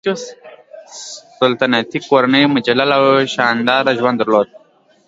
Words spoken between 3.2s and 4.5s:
شانداره ژوند درلود.